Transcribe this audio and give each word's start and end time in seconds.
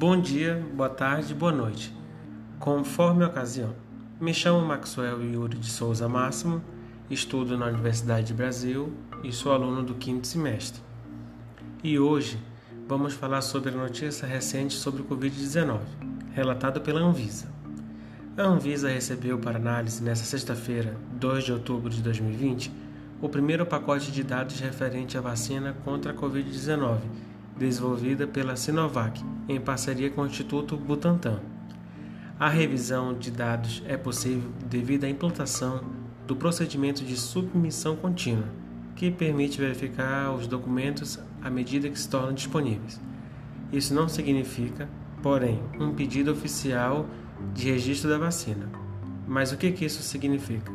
Bom 0.00 0.18
dia, 0.18 0.66
boa 0.74 0.88
tarde, 0.88 1.34
boa 1.34 1.52
noite. 1.52 1.94
Conforme 2.58 3.22
a 3.22 3.26
ocasião. 3.26 3.74
Me 4.18 4.32
chamo 4.32 4.66
Maxwell 4.66 5.22
Yuri 5.22 5.58
de 5.58 5.70
Souza 5.70 6.08
Máximo, 6.08 6.62
estudo 7.10 7.58
na 7.58 7.66
Universidade 7.66 8.28
de 8.28 8.32
Brasil 8.32 8.90
e 9.22 9.30
sou 9.30 9.52
aluno 9.52 9.82
do 9.82 9.94
quinto 9.94 10.26
semestre. 10.26 10.80
E 11.84 11.98
hoje 11.98 12.38
vamos 12.88 13.12
falar 13.12 13.42
sobre 13.42 13.74
a 13.74 13.76
notícia 13.76 14.26
recente 14.26 14.72
sobre 14.72 15.02
o 15.02 15.04
Covid-19, 15.04 15.80
relatada 16.32 16.80
pela 16.80 17.00
Anvisa. 17.00 17.52
A 18.38 18.42
Anvisa 18.42 18.88
recebeu 18.88 19.38
para 19.38 19.58
análise 19.58 20.02
nesta 20.02 20.24
sexta-feira, 20.24 20.96
2 21.12 21.44
de 21.44 21.52
outubro 21.52 21.90
de 21.90 22.00
2020, 22.00 22.72
o 23.22 23.28
primeiro 23.28 23.66
pacote 23.66 24.10
de 24.10 24.22
dados 24.22 24.58
referente 24.60 25.18
à 25.18 25.20
vacina 25.20 25.76
contra 25.84 26.12
a 26.12 26.14
Covid-19, 26.14 27.00
desenvolvida 27.58 28.26
pela 28.26 28.56
Sinovac, 28.56 29.22
em 29.46 29.60
parceria 29.60 30.08
com 30.08 30.22
o 30.22 30.26
Instituto 30.26 30.74
Butantan. 30.76 31.38
A 32.38 32.48
revisão 32.48 33.12
de 33.12 33.30
dados 33.30 33.82
é 33.86 33.98
possível 33.98 34.50
devido 34.64 35.04
à 35.04 35.08
implantação 35.08 35.84
do 36.26 36.34
procedimento 36.34 37.04
de 37.04 37.14
submissão 37.14 37.94
contínua, 37.94 38.48
que 38.96 39.10
permite 39.10 39.60
verificar 39.60 40.32
os 40.32 40.46
documentos 40.46 41.18
à 41.42 41.50
medida 41.50 41.90
que 41.90 42.00
se 42.00 42.08
tornam 42.08 42.32
disponíveis. 42.32 42.98
Isso 43.70 43.92
não 43.92 44.08
significa, 44.08 44.88
porém, 45.22 45.62
um 45.78 45.92
pedido 45.92 46.32
oficial 46.32 47.06
de 47.52 47.70
registro 47.70 48.08
da 48.08 48.16
vacina. 48.16 48.66
Mas 49.28 49.52
o 49.52 49.58
que, 49.58 49.70
que 49.72 49.84
isso 49.84 50.02
significa? 50.02 50.72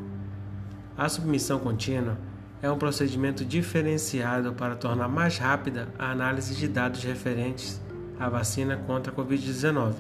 A 0.96 1.10
submissão 1.10 1.58
contínua 1.60 2.18
é 2.66 2.72
um 2.72 2.80
procedimento 2.80 3.46
diferenciado 3.46 4.54
para 4.54 4.76
tornar 4.76 5.08
mais 5.08 5.38
rápida 5.38 5.88
a 6.00 6.10
análise 6.10 6.56
de 6.56 6.68
dados 6.68 7.04
referentes 7.04 7.80
à 8.20 8.28
vacina 8.28 8.76
contra 8.76 9.14
a 9.14 9.16
Covid-19 9.16 9.94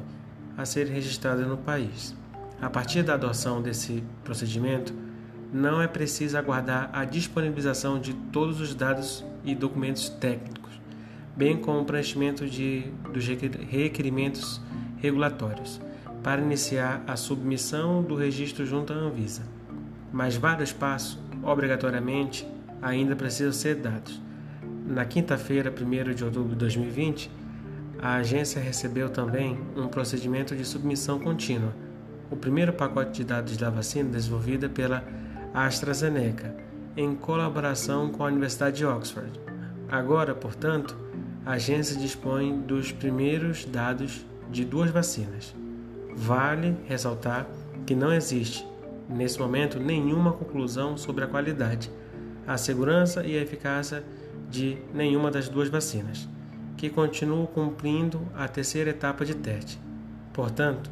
a 0.57 0.65
ser 0.65 0.87
registrada 0.87 1.45
no 1.45 1.57
país. 1.57 2.15
A 2.59 2.67
partir 2.67 3.03
da 3.03 3.13
adoção 3.13 3.61
desse 3.61 4.03
procedimento, 4.23 4.95
não 5.53 5.79
é 5.79 5.87
preciso 5.87 6.39
aguardar 6.39 6.89
a 6.91 7.05
disponibilização 7.05 7.99
de 7.99 8.15
todos 8.15 8.59
os 8.59 8.73
dados 8.73 9.23
e 9.43 9.53
documentos 9.53 10.09
técnicos, 10.09 10.81
bem 11.37 11.57
como 11.57 11.81
o 11.81 11.85
preenchimento 11.85 12.47
de, 12.47 12.91
dos 13.13 13.27
requerimentos 13.27 14.59
regulatórios, 14.97 15.79
para 16.23 16.41
iniciar 16.41 17.03
a 17.05 17.15
submissão 17.15 18.01
do 18.01 18.15
registro 18.15 18.65
junto 18.65 18.91
à 18.91 18.95
Anvisa. 18.95 19.43
Mas 20.11 20.35
vários 20.35 20.73
passos, 20.73 21.19
obrigatoriamente, 21.45 22.47
ainda 22.81 23.15
precisam 23.15 23.53
ser 23.53 23.75
dados. 23.75 24.19
Na 24.87 25.05
quinta-feira, 25.05 25.71
1 25.71 26.13
de 26.13 26.23
outubro 26.23 26.49
de 26.49 26.55
2020, 26.55 27.31
a 28.01 28.15
agência 28.15 28.61
recebeu 28.61 29.09
também 29.09 29.57
um 29.75 29.87
procedimento 29.87 30.55
de 30.55 30.65
submissão 30.65 31.19
contínua, 31.19 31.73
o 32.29 32.35
primeiro 32.35 32.73
pacote 32.73 33.11
de 33.11 33.23
dados 33.23 33.55
da 33.57 33.69
vacina 33.69 34.09
desenvolvida 34.09 34.67
pela 34.67 35.03
AstraZeneca, 35.53 36.55
em 36.97 37.15
colaboração 37.15 38.09
com 38.09 38.23
a 38.23 38.27
Universidade 38.27 38.77
de 38.77 38.85
Oxford. 38.85 39.39
Agora, 39.89 40.33
portanto, 40.33 40.97
a 41.45 41.53
agência 41.53 41.95
dispõe 41.95 42.59
dos 42.61 42.91
primeiros 42.91 43.65
dados 43.65 44.25
de 44.51 44.65
duas 44.65 44.89
vacinas. 44.89 45.55
Vale 46.15 46.75
ressaltar 46.87 47.47
que 47.85 47.93
não 47.93 48.11
existe, 48.11 48.65
nesse 49.09 49.39
momento, 49.39 49.79
nenhuma 49.79 50.33
conclusão 50.33 50.97
sobre 50.97 51.23
a 51.23 51.27
qualidade, 51.27 51.91
a 52.47 52.57
segurança 52.57 53.25
e 53.25 53.37
a 53.37 53.41
eficácia 53.41 54.03
de 54.49 54.77
nenhuma 54.93 55.31
das 55.31 55.49
duas 55.49 55.69
vacinas, 55.69 56.27
que 56.77 56.89
continuam 56.89 57.45
cumprindo 57.45 58.21
a 58.35 58.47
terceira 58.47 58.89
etapa 58.89 59.25
de 59.25 59.35
teste. 59.35 59.79
Portanto, 60.33 60.89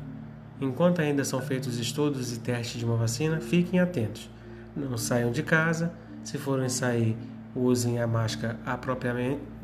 enquanto 0.59 1.01
ainda 1.01 1.23
são 1.23 1.41
feitos 1.41 1.77
estudos 1.77 2.35
e 2.35 2.39
testes 2.39 2.79
de 2.79 2.85
uma 2.85 2.97
vacina, 2.97 3.39
fiquem 3.39 3.79
atentos 3.79 4.33
não 4.75 4.97
saiam 4.97 5.31
de 5.31 5.43
casa. 5.43 5.93
Se 6.23 6.37
forem 6.37 6.69
sair, 6.69 7.17
usem 7.55 8.01
a 8.01 8.07
máscara 8.07 8.57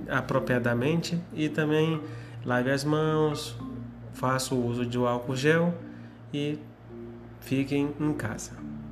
apropriadamente 0.10 1.20
e 1.34 1.50
também 1.50 2.02
lave 2.46 2.70
as 2.70 2.84
mãos, 2.84 3.58
faça 4.14 4.54
o 4.54 4.66
uso 4.66 4.86
de 4.86 4.98
álcool 4.98 5.36
gel 5.36 5.74
e 6.34 6.60
fiquem 7.42 7.94
em 8.00 8.14
casa. 8.14 8.52